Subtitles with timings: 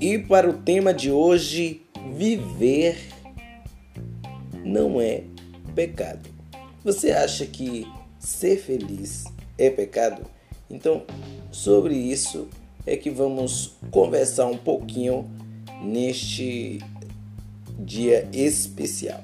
[0.00, 1.82] E para o tema de hoje,
[2.14, 2.98] viver
[4.64, 5.22] não é
[5.74, 6.28] pecado.
[6.84, 7.86] Você acha que
[8.18, 9.24] ser feliz
[9.56, 10.26] é pecado?
[10.68, 11.04] Então,
[11.50, 12.48] sobre isso
[12.86, 15.30] é que vamos conversar um pouquinho
[15.82, 16.80] neste
[17.78, 19.22] dia especial.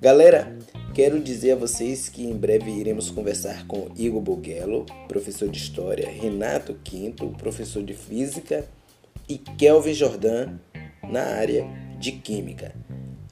[0.00, 0.58] Galera,
[0.94, 6.08] quero dizer a vocês que em breve iremos conversar com Igor Boguelo, professor de História,
[6.08, 8.66] Renato Quinto, professor de Física
[9.26, 10.58] e Kelvin Jordan
[11.02, 11.66] na área
[11.98, 12.74] de Química.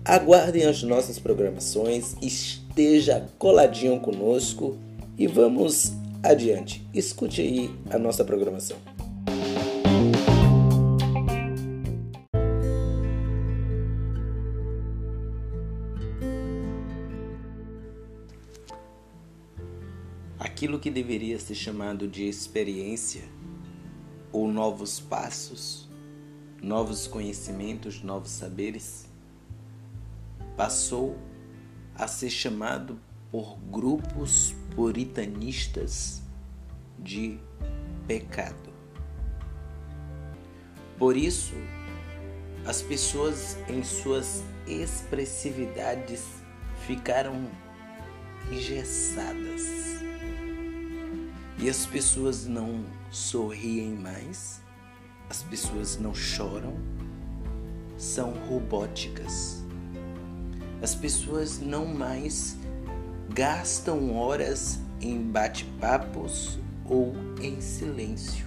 [0.02, 4.78] Aguardem as nossas programações, esteja coladinho conosco
[5.18, 6.82] e vamos adiante.
[6.94, 8.78] Escute aí a nossa programação.
[20.60, 23.22] Aquilo que deveria ser chamado de experiência
[24.30, 25.88] ou novos passos,
[26.62, 29.08] novos conhecimentos, novos saberes,
[30.58, 31.16] passou
[31.94, 33.00] a ser chamado
[33.30, 36.20] por grupos puritanistas
[36.98, 37.38] de
[38.06, 38.70] pecado.
[40.98, 41.54] Por isso,
[42.66, 46.22] as pessoas em suas expressividades
[46.86, 47.50] ficaram
[48.52, 50.09] engessadas.
[51.62, 54.62] E as pessoas não sorriem mais,
[55.28, 56.74] as pessoas não choram,
[57.98, 59.62] são robóticas.
[60.80, 62.56] As pessoas não mais
[63.28, 68.46] gastam horas em bate-papos ou em silêncio.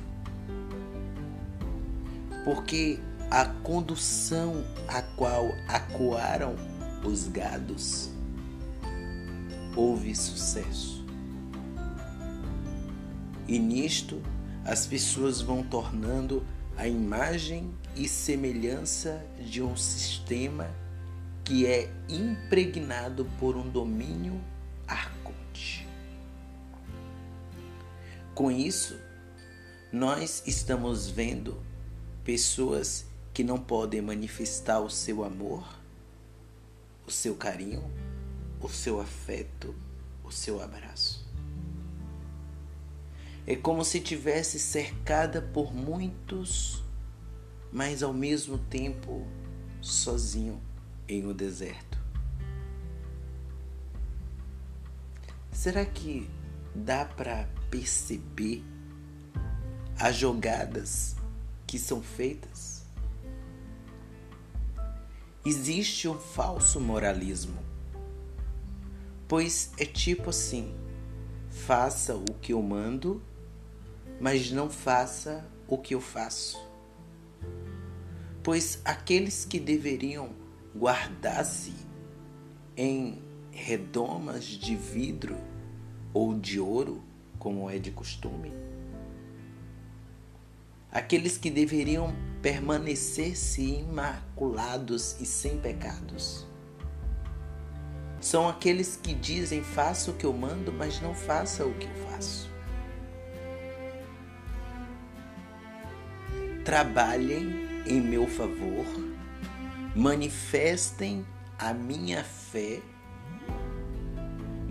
[2.44, 6.56] Porque a condução a qual acuaram
[7.06, 8.09] os gados
[9.75, 11.03] houve sucesso.
[13.54, 14.20] E nisto
[14.66, 16.44] as pessoas vão tornando
[16.76, 20.75] a imagem e semelhança de um sistema
[21.44, 24.42] que é impregnado por um domínio
[24.88, 25.88] arconte.
[28.34, 29.00] Com isso,
[29.92, 31.62] nós estamos vendo
[32.24, 33.06] pessoas
[33.36, 35.63] que não podem manifestar o seu amor,
[37.06, 37.84] o seu carinho,
[38.59, 39.75] o seu afeto,
[40.24, 41.12] o seu abraço.
[43.46, 46.81] É como se tivesse cercada por muitos,
[47.72, 49.28] mas ao mesmo tempo
[49.81, 50.62] sozinho
[51.09, 51.98] em um deserto.
[55.52, 56.30] Será que
[56.74, 58.64] dá para perceber
[60.00, 61.16] as jogadas
[61.68, 62.84] que são feitas?
[65.46, 67.62] Existe um falso moralismo,
[69.28, 70.74] pois é tipo assim:
[71.50, 73.22] faça o que eu mando,
[74.23, 76.57] mas não faça o que eu faço.
[78.41, 80.29] Pois aqueles que deveriam
[80.73, 81.73] guardar-se
[82.78, 85.35] em redomas de vidro
[86.13, 87.03] ou de ouro,
[87.38, 88.53] como é de costume.
[90.89, 96.47] Aqueles que deveriam permanecer-se imaculados e sem pecados.
[98.22, 102.09] São aqueles que dizem: faça o que eu mando, mas não faça o que eu
[102.09, 102.53] faço.
[106.63, 108.85] Trabalhem em meu favor,
[109.96, 111.25] manifestem
[111.59, 112.81] a minha fé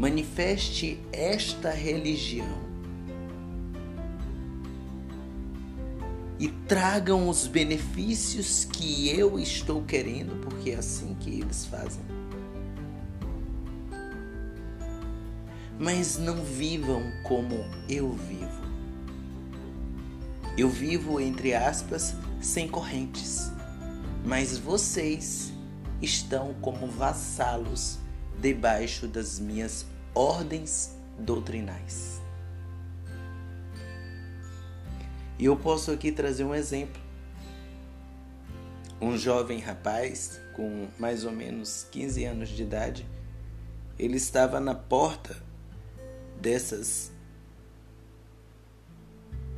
[0.03, 2.61] manifeste esta religião
[6.41, 12.03] e tragam os benefícios que eu estou querendo, porque é assim que eles fazem.
[15.79, 18.72] Mas não vivam como eu vivo.
[20.57, 23.51] Eu vivo, entre aspas, sem correntes,
[24.25, 25.51] mas vocês
[26.01, 27.99] estão como vassalos
[28.39, 32.21] debaixo das minhas ordens doutrinais.
[35.39, 37.01] E eu posso aqui trazer um exemplo.
[39.01, 43.07] Um jovem rapaz com mais ou menos 15 anos de idade,
[43.99, 45.37] ele estava na porta
[46.41, 47.12] dessas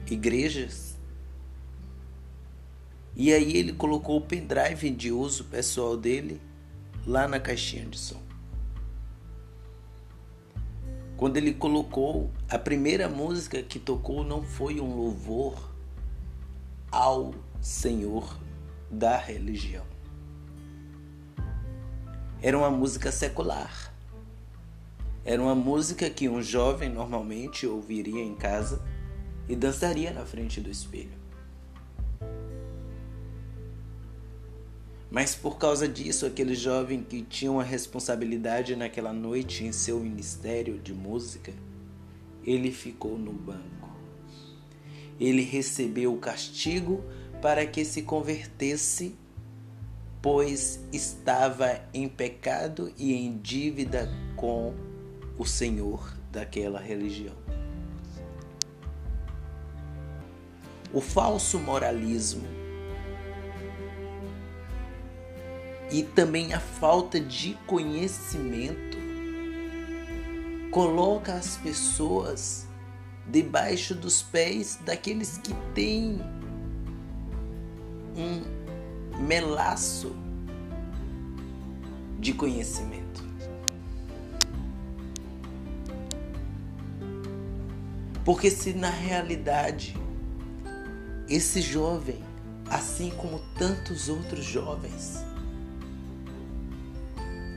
[0.06, 0.96] igrejas.
[3.16, 6.40] E aí ele colocou o pendrive de uso pessoal dele
[7.06, 8.24] lá na caixinha de som
[11.16, 15.70] quando ele colocou a primeira música que tocou não foi um louvor
[16.90, 18.38] ao Senhor
[18.90, 19.84] da religião.
[22.42, 23.92] Era uma música secular.
[25.24, 28.82] Era uma música que um jovem normalmente ouviria em casa
[29.49, 31.25] e dançaria na frente do espelho.
[35.11, 40.76] Mas por causa disso, aquele jovem que tinha uma responsabilidade naquela noite em seu ministério
[40.79, 41.52] de música,
[42.44, 43.88] ele ficou no banco.
[45.20, 47.05] Ele recebeu o castigo
[47.41, 49.14] para que se convertesse,
[50.20, 54.75] pois estava em pecado e em dívida com
[55.38, 57.44] o Senhor daquela religião.
[60.94, 62.46] O falso moralismo
[65.91, 68.96] e também a falta de conhecimento
[70.70, 72.69] coloca as pessoas
[73.26, 76.20] debaixo dos pés daqueles que têm
[78.17, 80.14] um melaço
[82.20, 83.25] de conhecimento.
[88.25, 90.03] Porque se na realidade
[91.28, 92.22] esse jovem,
[92.68, 95.24] assim como tantos outros jovens,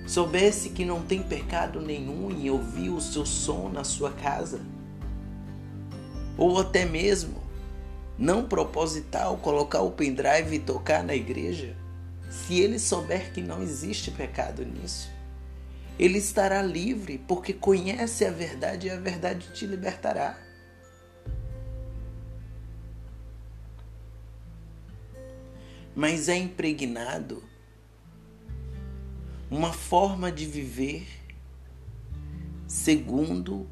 [0.08, 4.62] soubesse que não tem pecado nenhum em ouvir o seu som na sua casa,
[6.38, 7.36] ou até mesmo
[8.18, 11.76] não proposital colocar o pendrive e tocar na igreja,
[12.30, 15.10] se ele souber que não existe pecado nisso,
[16.00, 20.38] ele estará livre porque conhece a verdade e a verdade te libertará.
[25.98, 27.44] Mas é impregnado
[29.50, 31.08] uma forma de viver
[32.68, 33.68] segundo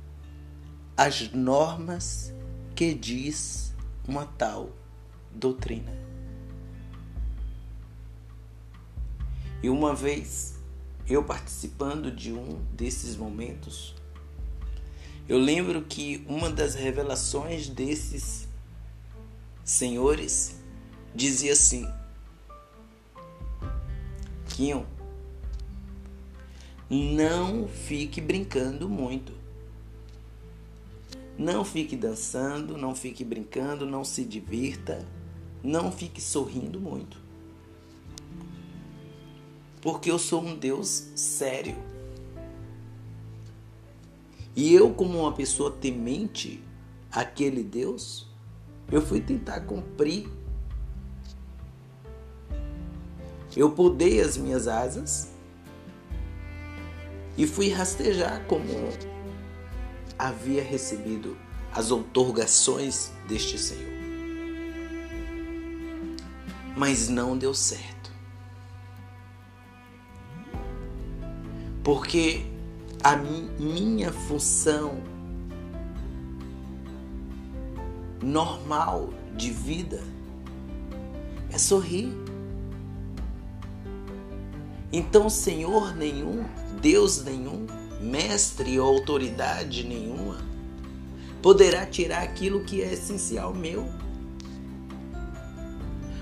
[0.98, 2.34] as normas
[2.76, 3.76] que diz
[4.08, 4.72] uma tal
[5.32, 5.92] doutrina.
[9.62, 10.56] E uma vez
[11.08, 13.94] eu participando de um desses momentos,
[15.30, 18.48] eu lembro que uma das revelações desses
[19.64, 20.56] senhores
[21.14, 21.88] dizia assim:
[24.56, 24.88] Quinho,
[26.90, 29.34] não fique brincando muito.
[31.38, 35.06] Não fique dançando, não fique brincando, não se divirta,
[35.62, 37.18] não fique sorrindo muito.
[39.82, 41.76] Porque eu sou um Deus sério.
[44.56, 46.64] E eu, como uma pessoa temente
[47.12, 48.26] àquele Deus,
[48.90, 50.30] eu fui tentar cumprir.
[53.56, 55.30] Eu podei as minhas asas
[57.38, 58.66] e fui rastejar como
[60.18, 61.38] havia recebido
[61.74, 63.94] as outorgações deste Senhor.
[66.76, 68.12] Mas não deu certo.
[71.84, 72.46] Porque
[73.04, 75.02] a minha função
[78.22, 80.02] normal de vida
[81.52, 82.12] é sorrir.
[84.98, 86.46] Então, Senhor nenhum
[86.82, 87.68] Deus nenhum,
[88.00, 90.38] mestre ou autoridade nenhuma
[91.42, 93.88] poderá tirar aquilo que é essencial meu.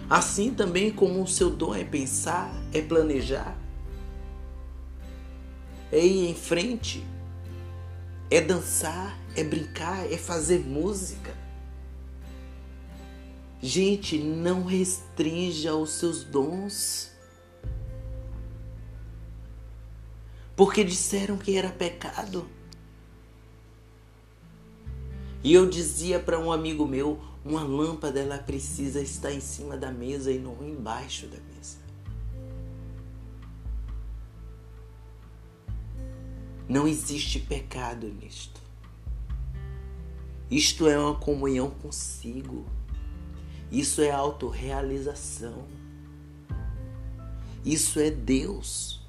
[0.10, 3.56] Assim também como o seu dom é pensar, é planejar,
[5.92, 7.06] é ir em frente,
[8.32, 11.34] é dançar, é brincar, é fazer música.
[13.62, 17.13] Gente, não restrinja os seus dons.
[20.56, 22.48] Porque disseram que era pecado.
[25.44, 29.92] E eu dizia para um amigo meu, uma lâmpada ela precisa estar em cima da
[29.92, 31.78] mesa e não embaixo da mesa.
[36.70, 38.62] Não existe pecado nisto.
[40.50, 42.66] Isto é uma comunhão consigo.
[43.70, 45.68] Isso é autorrealização.
[47.66, 49.03] Isso é Deus.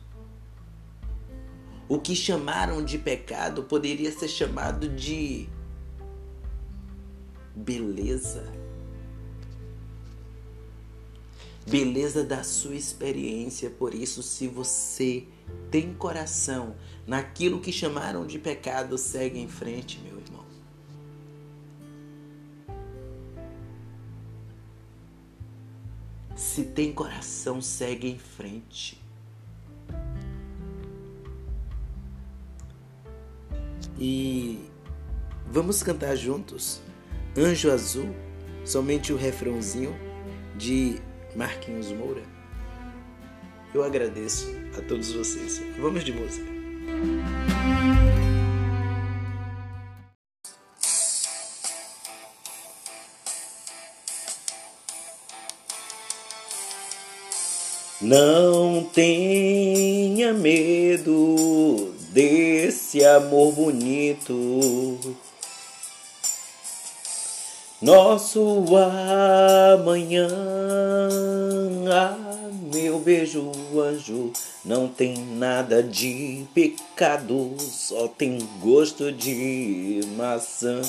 [1.89, 5.49] O que chamaram de pecado poderia ser chamado de
[7.55, 8.53] beleza.
[11.67, 13.71] Beleza da sua experiência.
[13.71, 15.27] Por isso, se você
[15.71, 16.75] tem coração
[17.07, 20.45] naquilo que chamaram de pecado, segue em frente, meu irmão.
[26.35, 29.04] Se tem coração, segue em frente.
[33.99, 34.59] E
[35.51, 36.81] vamos cantar juntos
[37.37, 38.15] Anjo Azul,
[38.65, 39.95] somente o refrãozinho
[40.57, 40.97] de
[41.35, 42.23] Marquinhos Moura.
[43.75, 44.47] Eu agradeço
[44.79, 45.61] a todos vocês.
[45.81, 46.47] Vamos de música.
[58.01, 62.44] Não tenha medo de
[62.95, 65.17] desse amor bonito.
[67.83, 68.65] Nosso
[69.75, 70.29] amanhã,
[71.93, 72.17] ah,
[72.73, 74.33] meu beijo anjo,
[74.65, 80.81] não tem nada de pecado, só tem gosto de maçã.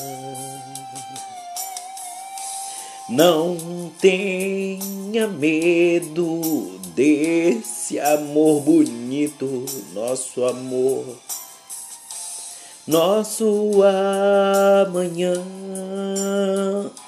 [3.10, 11.06] Não tenha medo desse amor bonito, nosso amor,
[12.88, 13.82] nosso
[14.86, 15.34] amanhã.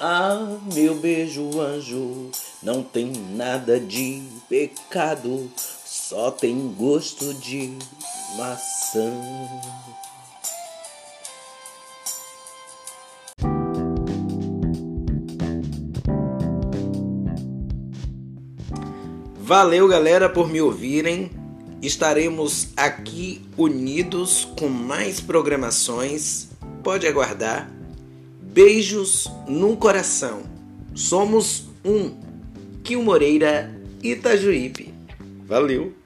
[0.00, 2.30] Ah, meu beijo anjo,
[2.62, 5.50] não tem nada de pecado,
[5.84, 7.76] só tem gosto de
[8.36, 9.12] maçã.
[19.36, 21.37] Valeu, galera, por me ouvirem.
[21.80, 26.48] Estaremos aqui unidos com mais programações.
[26.82, 27.70] Pode aguardar.
[28.42, 30.42] Beijos no coração.
[30.94, 32.16] Somos um.
[32.82, 34.92] Kil Moreira, Itajuípe.
[35.46, 35.97] Valeu!